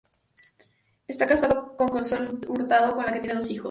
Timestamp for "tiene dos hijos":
3.19-3.59